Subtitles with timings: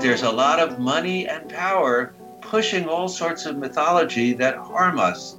[0.00, 5.38] There's a lot of money and power pushing all sorts of mythology that harm us.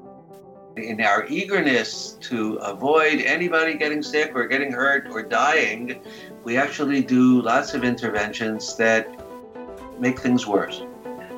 [0.77, 5.99] In our eagerness to avoid anybody getting sick or getting hurt or dying,
[6.43, 9.09] we actually do lots of interventions that
[9.99, 10.83] make things worse.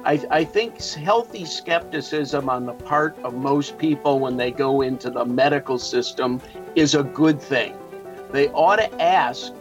[0.03, 5.09] I, I, think healthy skepticism on the part of most people when they go into
[5.09, 6.41] the medical system
[6.75, 7.73] is a good thing.
[8.33, 9.53] They ought to ask,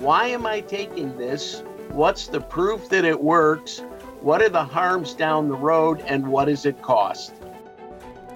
[0.00, 1.62] why am I taking this?
[1.94, 3.78] What's the proof that it works?
[4.20, 6.00] What are the harms down the road?
[6.00, 7.34] And what does it cost?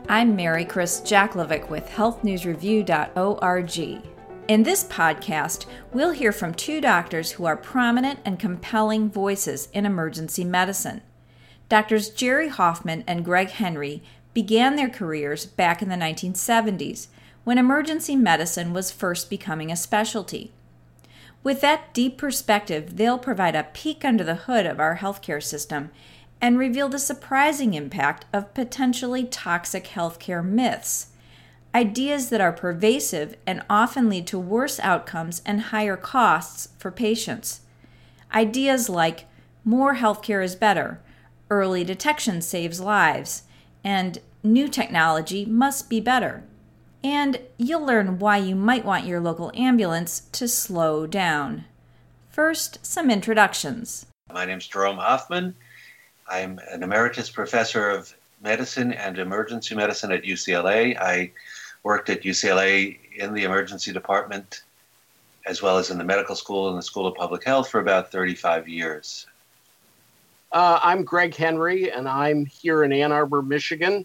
[0.08, 3.78] I'm Mary Chris Jaklevic with healthnewsreview.org.
[4.46, 9.84] In this podcast, we'll hear from two doctors who are prominent and compelling voices in
[9.84, 11.02] emergency medicine.
[11.68, 14.04] Doctors Jerry Hoffman and Greg Henry
[14.34, 17.08] began their careers back in the 1970s
[17.42, 20.52] when emergency medicine was first becoming a specialty.
[21.42, 25.90] With that deep perspective, they'll provide a peek under the hood of our healthcare system
[26.40, 31.08] and reveal the surprising impact of potentially toxic healthcare myths.
[31.74, 37.60] Ideas that are pervasive and often lead to worse outcomes and higher costs for patients.
[38.34, 39.26] Ideas like
[39.64, 41.00] more healthcare is better,
[41.50, 43.44] early detection saves lives,
[43.84, 46.44] and new technology must be better.
[47.02, 51.64] And you'll learn why you might want your local ambulance to slow down.
[52.30, 54.06] First, some introductions.
[54.32, 55.54] My name is Jerome Hoffman.
[56.28, 60.96] I'm an emeritus professor of medicine and emergency medicine at UCLA.
[60.98, 61.32] I
[61.82, 64.62] worked at UCLA in the emergency department
[65.46, 68.12] as well as in the medical school and the School of Public Health for about
[68.12, 69.26] 35 years.
[70.52, 74.04] Uh, I'm Greg Henry, and I'm here in Ann Arbor, Michigan.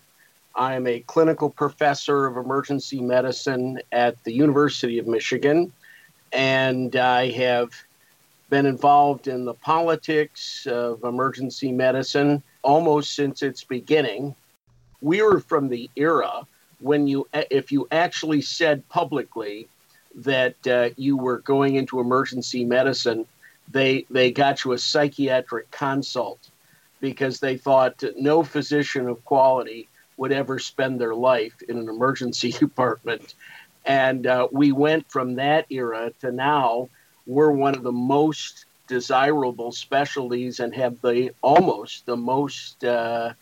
[0.55, 5.73] I'm a clinical professor of emergency medicine at the University of Michigan,
[6.31, 7.71] and I have
[8.49, 14.35] been involved in the politics of emergency medicine almost since its beginning.
[15.01, 16.45] We were from the era
[16.79, 19.67] when you, if you actually said publicly
[20.15, 23.25] that uh, you were going into emergency medicine,
[23.71, 26.51] they they got you a psychiatric consult
[26.99, 29.87] because they thought no physician of quality
[30.17, 33.35] would ever spend their life in an emergency department.
[33.85, 36.89] And uh, we went from that era to now
[37.25, 43.33] we're one of the most desirable specialties and have the almost the most uh,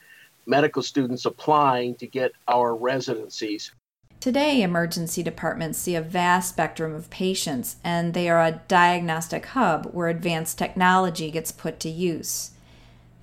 [0.45, 3.71] medical students applying to get our residencies.
[4.19, 9.87] Today, emergency departments see a vast spectrum of patients, and they are a diagnostic hub
[9.93, 12.51] where advanced technology gets put to use.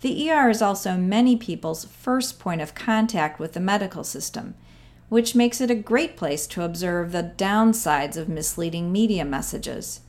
[0.00, 4.54] The ER is also many people's first point of contact with the medical system,
[5.08, 10.00] which makes it a great place to observe the downsides of misleading media messages.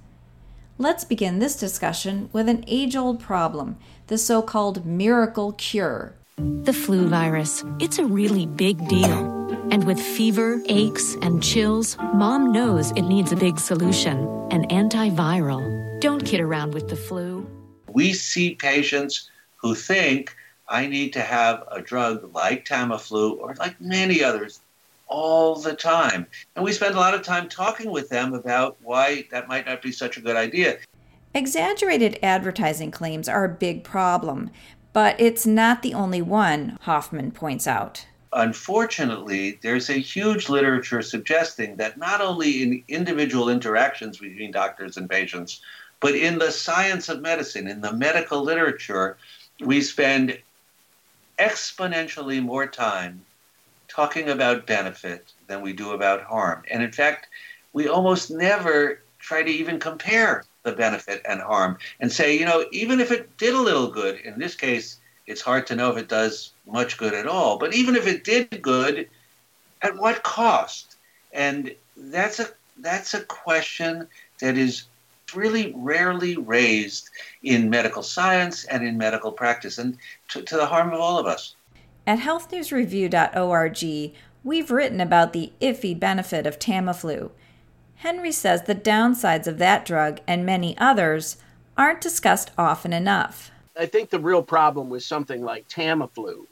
[0.77, 3.77] Let's begin this discussion with an age old problem
[4.07, 6.15] the so called miracle cure.
[6.37, 7.63] The flu virus.
[7.79, 9.49] It's a really big deal.
[9.71, 14.19] And with fever, aches, and chills, mom knows it needs a big solution
[14.51, 15.99] an antiviral.
[15.99, 17.47] Don't kid around with the flu.
[17.87, 19.29] We see patients
[19.61, 20.35] who think
[20.67, 24.61] I need to have a drug like Tamiflu or like many others
[25.07, 26.27] all the time.
[26.55, 29.81] And we spend a lot of time talking with them about why that might not
[29.81, 30.77] be such a good idea.
[31.33, 34.51] Exaggerated advertising claims are a big problem,
[34.93, 38.05] but it's not the only one, Hoffman points out.
[38.33, 45.09] Unfortunately, there's a huge literature suggesting that not only in individual interactions between doctors and
[45.09, 45.61] patients,
[45.99, 49.17] but in the science of medicine, in the medical literature,
[49.59, 50.39] we spend
[51.37, 53.25] exponentially more time
[53.87, 56.63] talking about benefit than we do about harm.
[56.69, 57.27] And in fact,
[57.73, 62.65] we almost never try to even compare the benefit and harm and say, you know,
[62.71, 64.97] even if it did a little good, in this case,
[65.27, 68.23] it's hard to know if it does much good at all, but even if it
[68.23, 69.09] did good,
[69.81, 70.95] at what cost?
[71.31, 72.47] And that's a
[72.77, 74.07] that's a question
[74.39, 74.85] that is
[75.35, 77.09] really rarely raised
[77.43, 79.97] in medical science and in medical practice, and
[80.29, 81.55] to, to the harm of all of us.
[82.07, 84.13] At healthnewsreview.org,
[84.43, 87.31] we've written about the iffy benefit of Tamiflu.
[87.97, 91.37] Henry says the downsides of that drug and many others
[91.77, 93.51] aren't discussed often enough.
[93.77, 96.45] I think the real problem with something like Tamiflu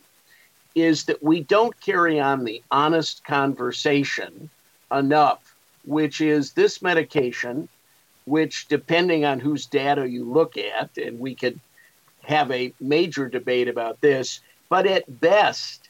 [0.75, 4.49] is that we don't carry on the honest conversation
[4.91, 5.55] enough,
[5.85, 7.67] which is this medication
[8.27, 11.59] which, depending on whose data you look at, and we could
[12.23, 15.89] have a major debate about this, but at best,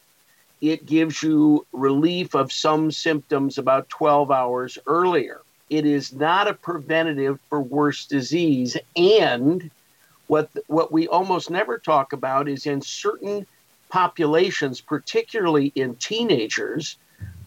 [0.60, 5.40] it gives you relief of some symptoms about 12 hours earlier.
[5.68, 8.76] It is not a preventative for worse disease.
[8.96, 9.70] And
[10.28, 13.46] What, what we almost never talk about is in certain
[13.88, 16.98] populations, particularly in teenagers,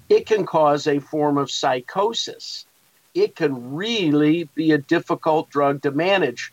[0.09, 2.65] it can cause a form of psychosis.
[3.13, 6.51] It can really be a difficult drug to manage.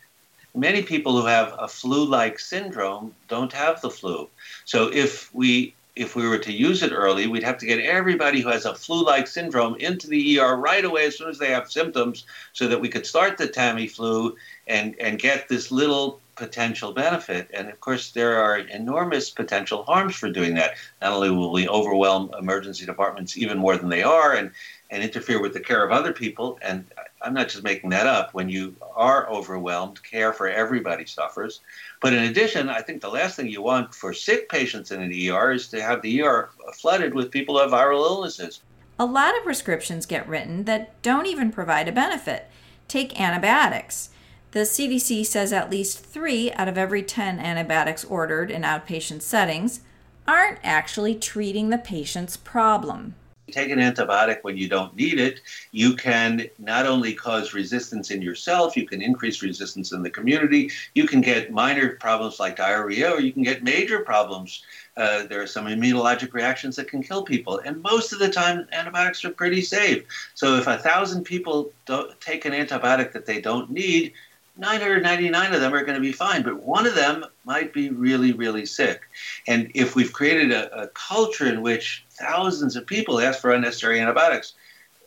[0.55, 4.27] Many people who have a flu like syndrome don't have the flu.
[4.65, 8.39] So if we if we were to use it early, we'd have to get everybody
[8.39, 11.49] who has a flu like syndrome into the ER right away as soon as they
[11.49, 14.33] have symptoms so that we could start the Tamiflu
[14.67, 17.51] and, and get this little potential benefit.
[17.53, 20.75] And of course, there are enormous potential harms for doing that.
[21.01, 24.51] Not only will we overwhelm emergency departments even more than they are and,
[24.91, 26.85] and interfere with the care of other people, and
[27.21, 31.61] I'm not just making that up, when you are overwhelmed, care for everybody suffers.
[32.01, 35.11] But in addition, I think the last thing you want for sick patients in an
[35.11, 38.61] ER is to have the ER flooded with people who have viral illnesses.
[38.97, 42.47] A lot of prescriptions get written that don't even provide a benefit.
[42.87, 44.09] Take antibiotics.
[44.51, 49.81] The CDC says at least three out of every 10 antibiotics ordered in outpatient settings
[50.27, 53.13] aren't actually treating the patient's problem.
[53.49, 55.41] Take an antibiotic when you don't need it,
[55.71, 60.71] you can not only cause resistance in yourself, you can increase resistance in the community,
[60.93, 64.63] you can get minor problems like diarrhea, or you can get major problems.
[64.97, 68.67] Uh, there are some immunologic reactions that can kill people, and most of the time,
[68.71, 70.03] antibiotics are pretty safe.
[70.33, 71.71] So if a thousand people
[72.19, 74.13] take an antibiotic that they don't need,
[74.59, 78.33] 999 of them are going to be fine, but one of them might be really,
[78.33, 79.01] really sick.
[79.47, 83.99] And if we've created a, a culture in which thousands of people ask for unnecessary
[83.99, 84.53] antibiotics,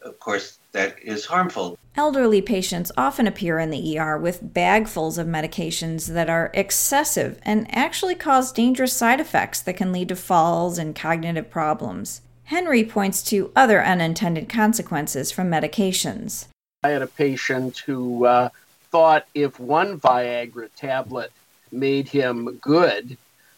[0.03, 1.79] of course, that is harmful.
[1.97, 7.67] Elderly patients often appear in the ER with bagfuls of medications that are excessive and
[7.75, 12.23] actually cause dangerous side effects that can lead to falls and cognitive problems.
[12.45, 16.47] Henry points to other unintended consequences from medications.
[16.83, 18.49] I had a patient who uh,
[18.93, 21.33] thought if one Viagra tablet
[21.73, 23.17] made him good,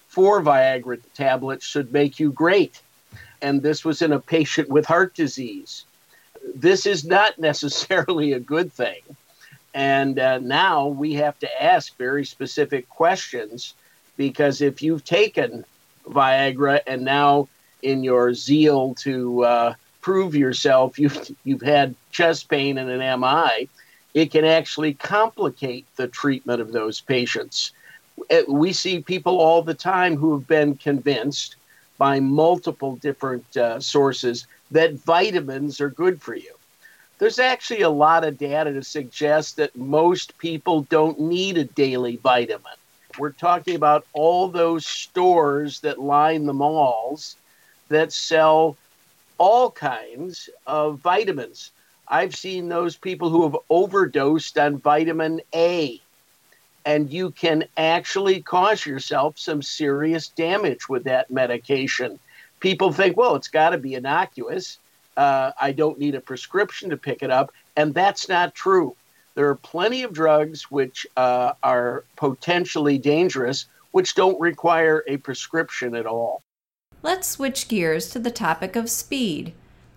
[0.08, 2.80] four Viagra tablets should make you great.
[3.42, 5.84] And this was in a patient with heart disease.
[6.54, 9.02] This is not necessarily a good thing.
[9.74, 13.74] And uh, now we have to ask very specific questions
[14.16, 15.64] because if you've taken
[16.06, 17.48] Viagra and now
[17.82, 23.68] in your zeal to uh, prove yourself, you've, you've had chest pain and an MI,
[24.14, 27.72] it can actually complicate the treatment of those patients.
[28.30, 31.56] Uh, we see people all the time who have been convinced
[31.98, 36.54] by multiple different uh, sources that vitamins are good for you.
[37.18, 42.16] There's actually a lot of data to suggest that most people don't need a daily
[42.16, 42.78] vitamin.
[43.18, 47.36] We're talking about all those stores that line the malls
[47.88, 48.76] that sell
[49.38, 51.70] all kinds of vitamins.
[52.08, 56.00] I've seen those people who have overdosed on vitamin A,
[56.84, 62.18] and you can actually cause yourself some serious damage with that medication.
[62.60, 64.78] People think, well, it's got to be innocuous.
[65.16, 67.52] Uh, I don't need a prescription to pick it up.
[67.76, 68.96] And that's not true.
[69.34, 75.94] There are plenty of drugs which uh, are potentially dangerous, which don't require a prescription
[75.94, 76.42] at all.
[77.02, 79.52] Let's switch gears to the topic of speed.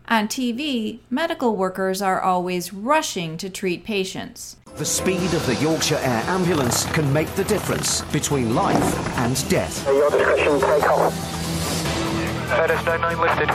[0.09, 4.55] On TV, medical workers are always rushing to treat patients.
[4.77, 9.85] The speed of the Yorkshire Air Ambulance can make the difference between life and death.
[9.85, 11.13] Your discretion, take off.
[12.47, 13.49] FedEx 99 listed.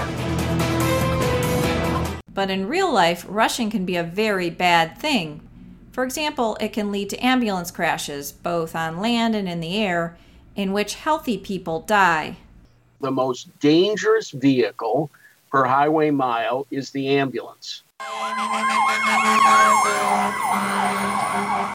[2.35, 5.41] But in real life, rushing can be a very bad thing.
[5.91, 10.19] For example, it can lead to ambulance crashes, both on land and in the air,
[10.55, 12.37] in which healthy people die.
[13.01, 15.11] The most dangerous vehicle
[15.53, 17.83] per highway mile is the ambulance.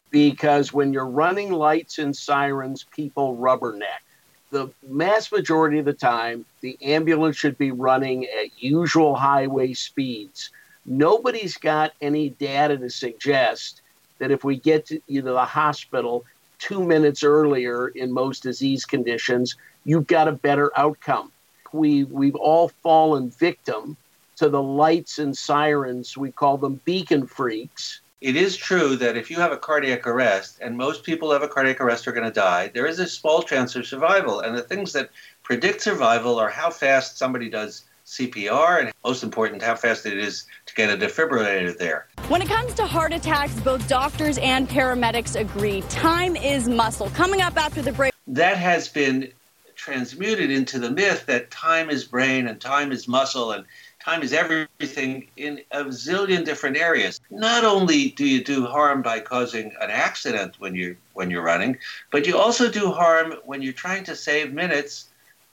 [0.10, 4.02] Because when you're running lights and sirens, people rubberneck.
[4.50, 10.50] The mass majority of the time, the ambulance should be running at usual highway speeds.
[10.86, 13.82] Nobody's got any data to suggest
[14.18, 16.26] that if we get to you know, the hospital
[16.58, 19.56] two minutes earlier in most disease conditions,
[19.86, 21.32] you've got a better outcome
[21.74, 23.98] we we've all fallen victim
[24.38, 26.18] to the lights and sirens.
[26.18, 28.02] We call them beacon freaks.
[28.20, 31.44] It is true that if you have a cardiac arrest, and most people who have
[31.44, 34.40] a cardiac arrest are going to die, there is a small chance of survival.
[34.40, 35.12] And the things that
[35.44, 40.46] predict survival are how fast somebody does CPR, and most important, how fast it is
[40.66, 42.08] to get a defibrillator there.
[42.30, 47.10] When it comes to heart attacks, both doctors and paramedics agree time is muscle.
[47.10, 48.14] Coming up after the break.
[48.26, 49.32] That has been
[49.78, 53.64] transmuted into the myth that time is brain and time is muscle and
[54.04, 57.22] time is everything in a zillion different areas.
[57.30, 61.78] Not only do you do harm by causing an accident when you when you're running,
[62.12, 65.08] but you also do harm when you're trying to save minutes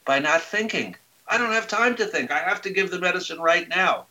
[0.04, 0.96] by not thinking.
[1.28, 2.30] I don't have time to think.
[2.30, 4.06] I have to give the medicine right now.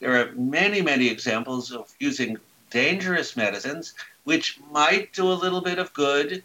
[0.00, 2.38] There are many, many examples of using
[2.70, 3.94] dangerous medicines
[4.24, 6.42] which might do a little bit of good,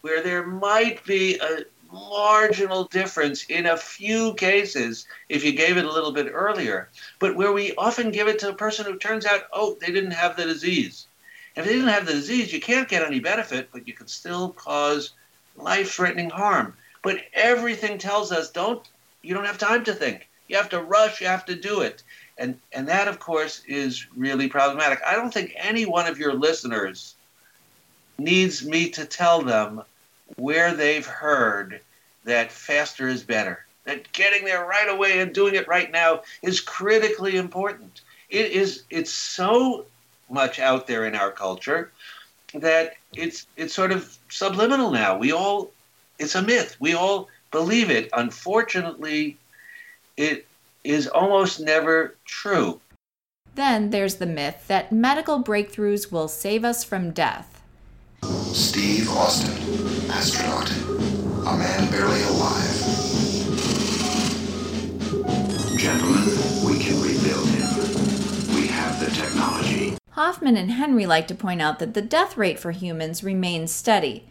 [0.00, 5.84] where there might be a marginal difference in a few cases if you gave it
[5.84, 9.26] a little bit earlier, but where we often give it to a person who turns
[9.26, 11.06] out, oh, they didn't have the disease.
[11.56, 14.50] If they didn't have the disease, you can't get any benefit, but you can still
[14.50, 15.12] cause
[15.56, 16.74] life threatening harm.
[17.02, 18.86] But everything tells us don't
[19.22, 20.28] you don't have time to think.
[20.46, 22.02] You have to rush, you have to do it.
[22.36, 25.00] And and that of course is really problematic.
[25.06, 27.14] I don't think any one of your listeners
[28.18, 29.82] needs me to tell them
[30.36, 31.80] where they've heard
[32.24, 36.60] that faster is better, that getting there right away and doing it right now is
[36.60, 38.02] critically important.
[38.28, 39.86] It is it's so
[40.30, 41.90] much out there in our culture
[42.54, 45.16] that it's it's sort of subliminal now.
[45.16, 45.70] We all
[46.18, 46.76] it's a myth.
[46.80, 48.10] We all believe it.
[48.12, 49.36] Unfortunately,
[50.16, 50.46] it
[50.84, 52.80] is almost never true.
[53.54, 57.62] Then there's the myth that medical breakthroughs will save us from death.
[58.52, 62.78] Steve Austin, astronaut, a man barely alive.
[65.76, 66.24] Gentlemen,
[66.64, 68.54] we can rebuild him.
[68.54, 69.96] We have the technology.
[70.12, 74.24] Hoffman and Henry like to point out that the death rate for humans remains steady.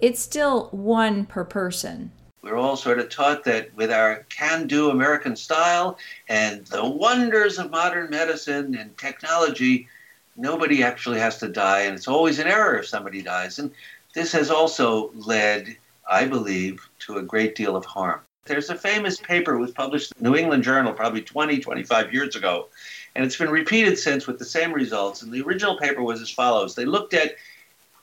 [0.00, 2.12] It's still one per person.
[2.42, 5.98] We're all sort of taught that with our can do American style
[6.28, 9.88] and the wonders of modern medicine and technology,
[10.36, 13.58] nobody actually has to die, and it's always an error if somebody dies.
[13.58, 13.70] And
[14.14, 15.76] this has also led,
[16.08, 18.20] I believe, to a great deal of harm.
[18.46, 22.36] There's a famous paper was published in the New England Journal probably 20, 25 years
[22.36, 22.68] ago,
[23.14, 25.22] and it's been repeated since with the same results.
[25.22, 27.36] And the original paper was as follows They looked at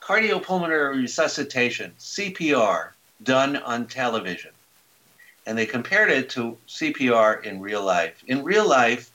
[0.01, 2.89] cardiopulmonary resuscitation, CPR,
[3.23, 4.51] done on television.
[5.45, 8.23] And they compared it to CPR in real life.
[8.27, 9.11] In real life,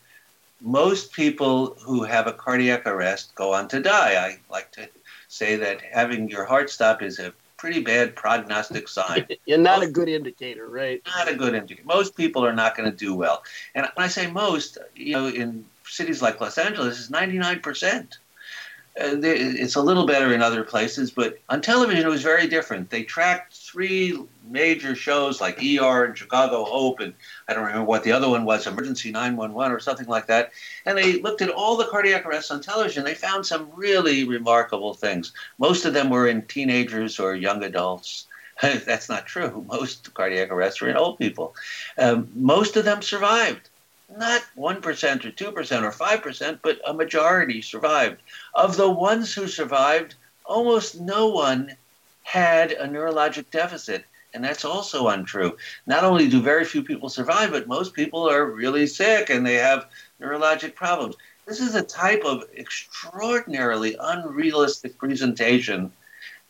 [0.61, 4.15] most people who have a cardiac arrest go on to die.
[4.15, 4.89] I like to
[5.37, 9.27] say that having your heart stop is a pretty bad prognostic sign.
[9.49, 11.03] and not most, a good indicator, right?
[11.07, 11.87] Not a good indicator.
[11.87, 13.43] Most people are not going to do well.
[13.75, 18.19] And when I say most, you know, in cities like Los Angeles, it's 99%.
[18.99, 22.89] Uh, it's a little better in other places, but on television it was very different.
[22.89, 27.13] They tracked three major shows like ER and Chicago Hope, and
[27.47, 30.53] I don't remember what the other one was, Emergency 911 or something like that.
[30.87, 33.05] And they looked at all the cardiac arrests on television.
[33.05, 35.33] They found some really remarkable things.
[35.59, 38.27] Most of them were in teenagers or young adults.
[38.63, 39.67] That's not true.
[39.69, 41.55] Most cardiac arrests were in old people.
[41.99, 43.69] Um, most of them survived
[44.15, 44.85] not 1%
[45.25, 48.21] or 2% or 5%, but a majority survived.
[48.55, 51.77] Of the ones who survived, almost no one
[52.23, 54.05] had a neurologic deficit.
[54.35, 55.57] And that's also untrue.
[55.87, 59.55] Not only do very few people survive, but most people are really sick and they
[59.55, 59.87] have
[60.21, 61.17] neurologic problems.
[61.47, 65.93] This is a type of extraordinarily unrealistic presentation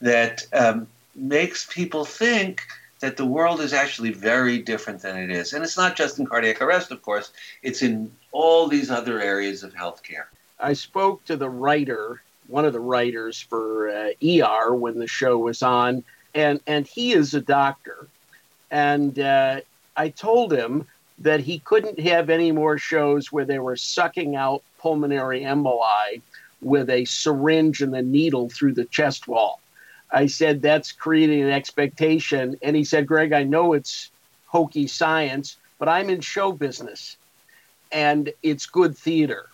[0.00, 2.62] that um, makes people think
[3.00, 5.52] that the world is actually very different than it is.
[5.52, 9.62] And it's not just in cardiac arrest, of course, it's in all these other areas
[9.62, 10.24] of healthcare.
[10.58, 15.36] I spoke to the writer, one of the writers for uh, ER when the show
[15.36, 18.08] was on, and, and he is a doctor.
[18.70, 19.60] And uh,
[19.96, 20.86] I told him
[21.18, 26.20] that he couldn't have any more shows where they were sucking out pulmonary emboli
[26.62, 29.60] with a syringe and a needle through the chest wall
[30.10, 32.56] I said, that's creating an expectation.
[32.62, 34.10] And he said, Greg, I know it's
[34.46, 37.16] hokey science, but I'm in show business
[37.92, 39.48] and it's good theater.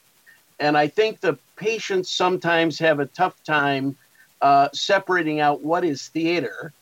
[0.58, 3.96] And I think the patients sometimes have a tough time
[4.40, 6.72] uh, separating out what is theater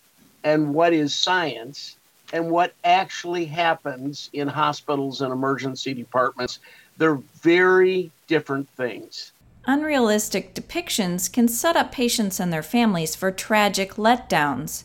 [0.44, 1.96] and what is science
[2.32, 6.58] and what actually happens in hospitals and emergency departments.
[6.98, 9.32] They're very different things.
[9.72, 14.82] Unrealistic depictions can set up patients and their families for tragic letdowns.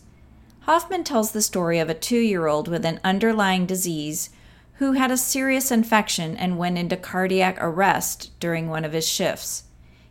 [0.59, 4.29] Hoffman tells the story of a two year old with an underlying disease
[4.73, 9.63] who had a serious infection and went into cardiac arrest during one of his shifts.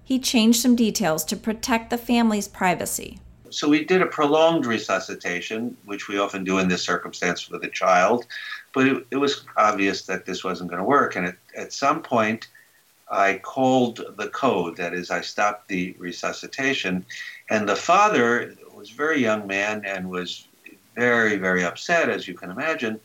[0.03, 3.21] He changed some details to protect the family's privacy.
[3.51, 7.71] So we did a prolonged resuscitation, which we often do in this circumstance with a
[7.71, 8.27] child,
[8.73, 11.15] but it, it was obvious that this wasn't going to work.
[11.15, 12.49] And at, at some point,
[13.11, 14.77] I called the code.
[14.77, 17.05] That is, I stopped the resuscitation.
[17.51, 20.49] And the father was a very young man and was
[20.95, 23.01] very, very upset, as you can imagine.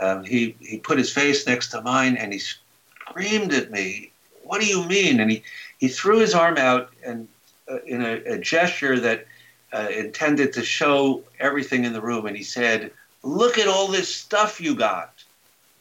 [0.00, 4.12] Um, he, he put his face next to mine and he screamed at me,
[4.42, 5.20] What do you mean?
[5.20, 5.42] And he,
[5.78, 7.28] he threw his arm out and
[7.70, 9.26] uh, in a, a, gesture that
[9.72, 12.26] uh, intended to show everything in the room.
[12.26, 15.12] And he said, Look at all this stuff you got.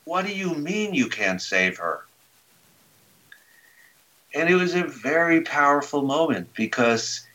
[0.06, 2.07] What do you mean you can't save her?
[4.38, 7.26] And it was a very powerful moment because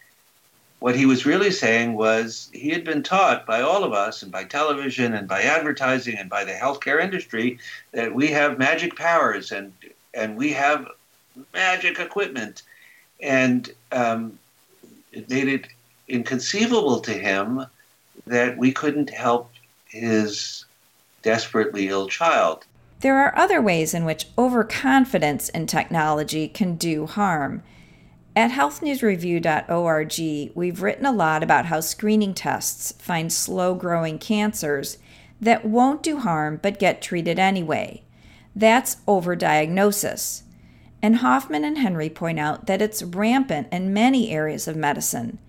[0.78, 4.30] what he was really saying was he had been taught by all of us and
[4.30, 7.58] by television and by advertising and by the healthcare industry
[7.90, 9.72] that we have magic powers and
[10.14, 10.86] and we have
[11.52, 12.62] magic equipment
[13.20, 14.38] and um,
[15.10, 15.66] it made it
[16.06, 17.66] inconceivable to him
[18.28, 19.50] that we couldn't help
[19.86, 20.66] his
[21.22, 22.64] desperately ill child.
[23.02, 27.64] There are other ways in which overconfidence in technology can do harm.
[28.36, 34.98] At healthnewsreview.org, we've written a lot about how screening tests find slow growing cancers
[35.40, 38.04] that won't do harm but get treated anyway.
[38.54, 40.42] That's overdiagnosis.
[41.02, 45.40] And Hoffman and Henry point out that it's rampant in many areas of medicine.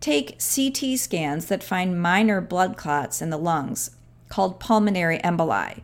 [0.00, 3.92] Take CT scans that find minor blood clots in the lungs,
[4.28, 5.82] called pulmonary emboli.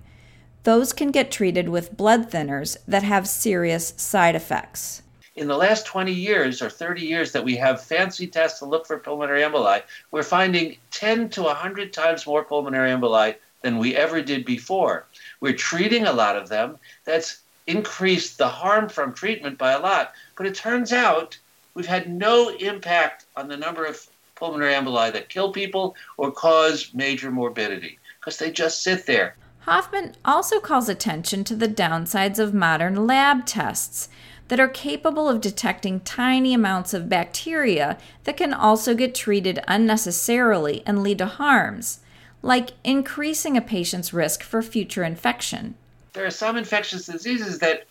[0.66, 5.00] Those can get treated with blood thinners that have serious side effects.
[5.36, 8.84] In the last 20 years or 30 years that we have fancy tests to look
[8.84, 14.20] for pulmonary emboli, we're finding 10 to 100 times more pulmonary emboli than we ever
[14.20, 15.06] did before.
[15.38, 16.78] We're treating a lot of them.
[17.04, 20.14] That's increased the harm from treatment by a lot.
[20.34, 21.38] But it turns out
[21.74, 24.04] we've had no impact on the number of
[24.34, 29.36] pulmonary emboli that kill people or cause major morbidity because they just sit there.
[29.66, 34.08] Hoffman also calls attention to the downsides of modern lab tests
[34.46, 40.84] that are capable of detecting tiny amounts of bacteria that can also get treated unnecessarily
[40.86, 41.98] and lead to harms,
[42.42, 45.74] like increasing a patient's risk for future infection.
[46.12, 47.88] There are some infectious diseases that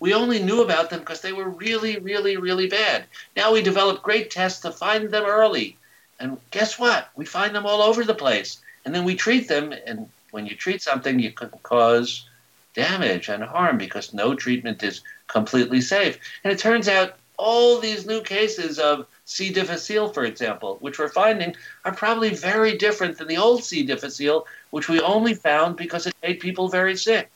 [0.00, 3.04] we only knew about them because they were really, really, really bad.
[3.34, 5.78] Now we develop great tests to find them early.
[6.20, 7.08] And guess what?
[7.16, 8.60] We find them all over the place.
[8.84, 12.28] And then we treat them, and when you treat something, you can cause
[12.74, 16.18] damage and harm because no treatment is completely safe.
[16.42, 19.50] And it turns out all these new cases of C.
[19.50, 23.84] difficile, for example, which we're finding are probably very different than the old C.
[23.84, 27.30] difficile, which we only found because it made people very sick.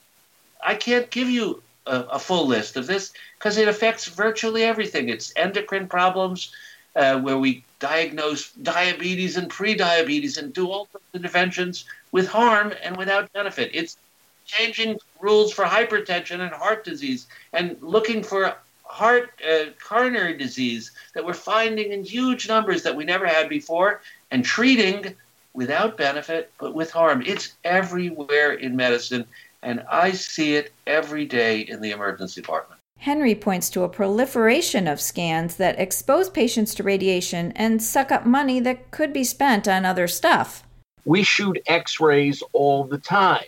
[0.61, 5.07] I can't give you a, a full list of this because it affects virtually everything.
[5.07, 6.51] It's endocrine problems,
[6.97, 12.97] uh, where we diagnose diabetes and pre-diabetes and do all the interventions with harm and
[12.97, 13.71] without benefit.
[13.73, 13.97] It's
[14.45, 21.23] changing rules for hypertension and heart disease and looking for heart uh, coronary disease that
[21.23, 25.15] we're finding in huge numbers that we never had before and treating
[25.53, 27.21] without benefit but with harm.
[27.25, 29.25] It's everywhere in medicine
[29.61, 32.79] and I see it every day in the emergency department.
[32.97, 38.25] Henry points to a proliferation of scans that expose patients to radiation and suck up
[38.25, 40.63] money that could be spent on other stuff.
[41.05, 43.45] We shoot x rays all the time,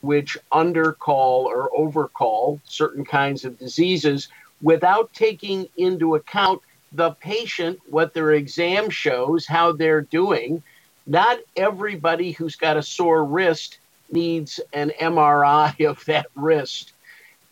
[0.00, 4.28] which undercall or overcall certain kinds of diseases
[4.62, 10.62] without taking into account the patient, what their exam shows, how they're doing.
[11.06, 13.78] Not everybody who's got a sore wrist
[14.10, 16.92] needs an MRI of that wrist.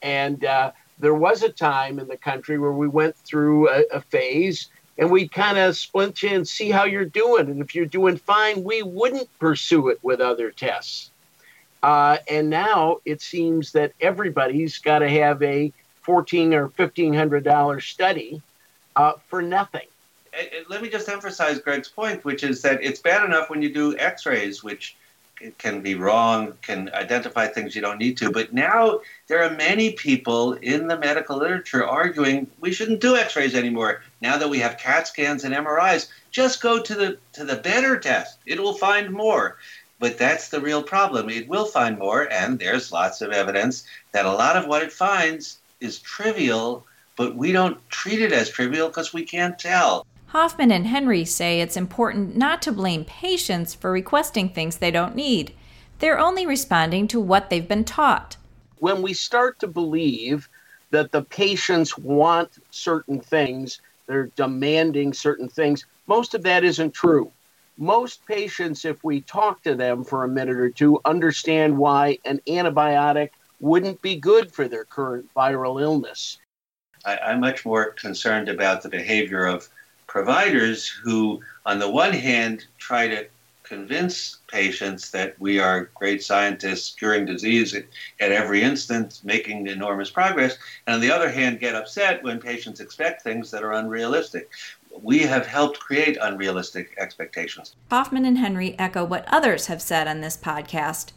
[0.02, 4.00] And uh, there was a time in the country where we went through a, a
[4.00, 4.68] phase
[4.98, 7.50] and we'd kind of splint you and see how you're doing.
[7.50, 11.10] And if you're doing fine, we wouldn't pursue it with other tests.
[11.82, 17.44] Uh, and now it seems that everybody's got to have a fourteen or fifteen hundred
[17.44, 18.40] dollar study
[18.96, 19.86] uh, for nothing.
[20.68, 23.96] Let me just emphasize Greg's point, which is that it's bad enough when you do
[23.98, 24.96] X-rays, which
[25.58, 28.30] can be wrong, can identify things you don't need to.
[28.30, 33.54] But now there are many people in the medical literature arguing we shouldn't do X-rays
[33.54, 34.02] anymore.
[34.20, 37.98] Now that we have CAT scans and MRIs, just go to the to the better
[37.98, 38.38] test.
[38.46, 39.56] It will find more.
[39.98, 41.30] But that's the real problem.
[41.30, 44.92] It will find more, and there's lots of evidence that a lot of what it
[44.92, 46.84] finds is trivial,
[47.16, 50.06] but we don't treat it as trivial because we can't tell.
[50.28, 55.14] Hoffman and Henry say it's important not to blame patients for requesting things they don't
[55.14, 55.54] need.
[56.00, 58.36] They're only responding to what they've been taught.
[58.78, 60.48] When we start to believe
[60.90, 67.30] that the patients want certain things, they're demanding certain things, most of that isn't true.
[67.78, 72.40] Most patients, if we talk to them for a minute or two, understand why an
[72.46, 76.38] antibiotic wouldn't be good for their current viral illness.
[77.04, 79.68] I, am much more concerned about the behavior of
[80.16, 83.26] providers who, on the one hand, try to
[83.64, 87.84] convince patients that we are great scientists curing disease at,
[88.18, 92.80] at every instant, making enormous progress, and on the other hand, get upset when patients
[92.80, 94.48] expect things that are unrealistic.
[95.02, 97.74] We have helped create unrealistic expectations.
[97.90, 101.12] Hoffman and Henry echo what others have said on this podcast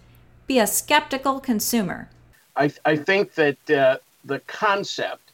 [0.46, 2.10] be a skeptical consumer.
[2.58, 5.30] I, I think that uh, the concept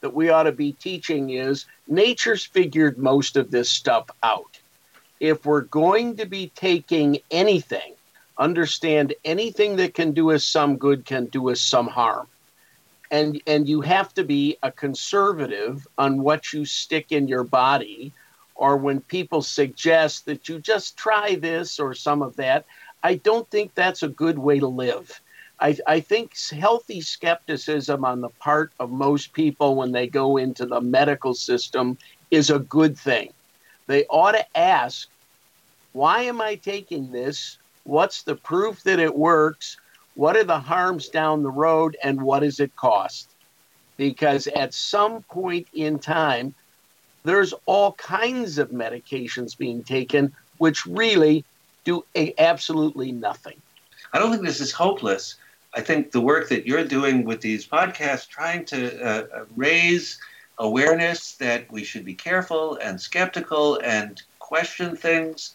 [0.00, 4.58] that we ought to be teaching is nature's figured most of this stuff out.
[5.18, 7.94] If we're going to be taking anything,
[8.38, 12.26] understand anything that can do us some good can do us some harm.
[13.10, 18.12] And, and you have to be a conservative on what you stick in your body
[18.54, 22.64] or when people suggest that you just try this or some of that.
[23.02, 25.20] I don't think that's a good way to live
[25.60, 30.64] I, I, think healthy skepticism on the part of most people when they go into
[30.64, 31.98] the medical system
[32.30, 33.32] is a good thing
[33.90, 35.08] they ought to ask
[35.92, 37.58] why am I taking this?
[37.82, 39.76] What's the proof that it works?
[40.14, 41.96] What are the harms down the road?
[42.04, 43.28] And what does it cost?
[43.96, 46.54] Because at some point in time,
[47.24, 51.44] there's all kinds of medications being taken which really
[51.84, 52.04] do
[52.38, 53.60] absolutely nothing.
[54.12, 55.34] I don't think this is hopeless.
[55.74, 60.18] I think the work that you're doing with these podcasts, trying to uh, raise
[60.58, 65.52] awareness that we should be careful and skeptical and question things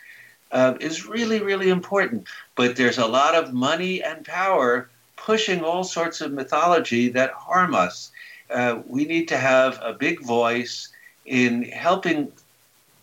[0.52, 2.28] uh, is really, really important.
[2.56, 7.76] But there's a lot of money and power pushing all sorts of mythology that harm
[7.76, 8.12] us.
[8.50, 10.90] Uh, we need to have a big voice
[11.26, 12.32] in helping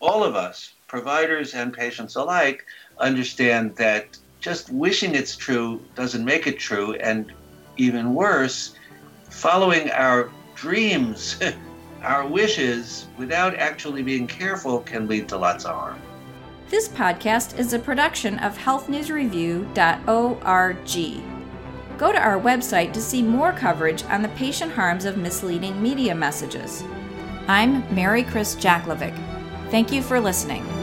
[0.01, 2.64] all of us, providers and patients alike,
[2.98, 6.93] understand that just wishing it's true doesn't make it true.
[6.95, 7.33] And
[7.79, 8.75] even worse,
[9.31, 11.41] following our dreams,
[12.03, 15.99] our wishes, without actually being careful can lead to lots of harm.
[16.69, 21.23] This podcast is a production of healthnewsreview.org.
[21.99, 26.13] Go to our website to see more coverage on the patient harms of misleading media
[26.15, 26.83] messages.
[27.47, 29.17] I'm Mary Chris Jaklevic.
[29.71, 30.82] Thank you for listening.